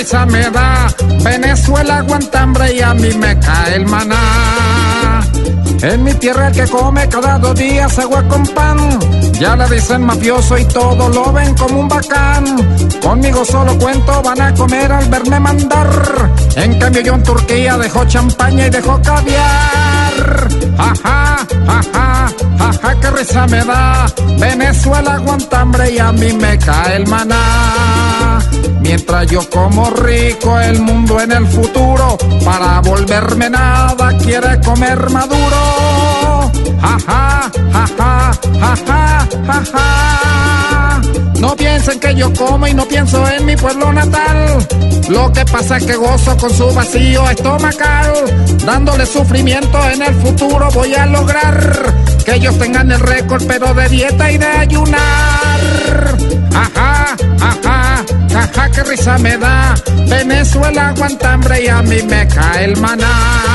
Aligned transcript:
risa 0.00 0.24
me 0.26 0.50
da. 0.50 0.88
Venezuela 1.22 1.98
aguanta 1.98 2.42
hambre 2.42 2.74
y 2.74 2.80
a 2.80 2.94
mí 2.94 3.12
me 3.14 3.38
cae 3.38 3.76
el 3.76 3.86
maná. 3.86 5.20
En 5.82 6.02
mi 6.02 6.14
tierra 6.14 6.50
que 6.52 6.64
come 6.68 7.06
cada 7.08 7.38
dos 7.38 7.54
días 7.54 7.98
agua 7.98 8.22
con 8.28 8.46
pan. 8.46 8.78
Ya 9.38 9.56
le 9.56 9.66
dicen 9.74 10.02
mafioso 10.04 10.56
y 10.58 10.64
todo 10.66 11.08
lo 11.08 11.32
ven 11.32 11.54
como 11.54 11.80
un 11.80 11.88
bacán. 11.88 12.44
Conmigo 13.02 13.44
solo 13.44 13.78
cuento, 13.78 14.22
van 14.22 14.40
a 14.40 14.54
comer 14.54 14.90
al 14.92 15.08
verme 15.08 15.40
mandar. 15.40 16.30
En 16.56 16.78
cambio 16.78 17.02
yo 17.02 17.14
en 17.14 17.22
Turquía 17.22 17.76
dejo 17.76 18.04
champaña 18.06 18.66
y 18.66 18.70
dejo 18.70 19.00
caviar. 19.02 20.48
Ajá, 20.78 21.46
ajá, 21.78 22.32
ajá, 22.58 23.00
qué 23.00 23.10
risa 23.10 23.46
me 23.46 23.64
da. 23.64 24.06
Venezuela 24.38 25.14
aguanta 25.14 25.60
hambre 25.60 25.90
y 25.90 25.98
a 25.98 26.12
mí 26.12 26.32
me 26.32 26.58
cae 26.58 26.96
el 26.96 27.06
maná. 27.06 27.99
Mientras 28.90 29.24
yo 29.28 29.48
como 29.48 29.88
rico, 29.90 30.58
el 30.58 30.80
mundo 30.80 31.20
en 31.20 31.30
el 31.30 31.46
futuro, 31.46 32.18
para 32.44 32.80
volverme 32.80 33.48
nada, 33.48 34.18
quiere 34.18 34.60
comer 34.62 35.08
maduro. 35.10 36.50
Ajá, 36.82 37.52
ajá, 37.72 38.32
ajá, 38.60 39.28
ajá. 39.46 41.00
No 41.38 41.54
piensen 41.54 42.00
que 42.00 42.16
yo 42.16 42.32
como 42.32 42.66
y 42.66 42.74
no 42.74 42.84
pienso 42.84 43.24
en 43.28 43.46
mi 43.46 43.54
pueblo 43.54 43.92
natal. 43.92 44.66
Lo 45.08 45.30
que 45.30 45.44
pasa 45.44 45.76
es 45.76 45.84
que 45.84 45.94
gozo 45.94 46.36
con 46.36 46.50
su 46.50 46.74
vacío 46.74 47.30
estomacal. 47.30 48.12
Dándole 48.66 49.06
sufrimiento 49.06 49.88
en 49.88 50.02
el 50.02 50.14
futuro 50.16 50.68
voy 50.74 50.96
a 50.96 51.06
lograr 51.06 51.94
que 52.24 52.34
ellos 52.34 52.58
tengan 52.58 52.90
el 52.90 52.98
récord, 52.98 53.44
pero 53.46 53.72
de 53.72 53.88
dieta 53.88 54.32
y 54.32 54.38
de 54.38 54.46
ayunar. 54.46 56.09
Risa 58.90 59.18
me 59.18 59.36
da. 59.38 59.74
Venezuela 60.08 60.88
aguanta 60.88 61.32
hambre 61.32 61.62
y 61.64 61.68
a 61.68 61.80
mí 61.82 62.02
me 62.02 62.26
cae 62.26 62.64
el 62.64 62.76
maná. 62.76 63.49